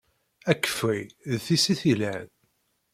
Akeffay 0.51 1.01
d 1.31 1.33
tissit 1.45 1.81
yelhan. 1.87 2.27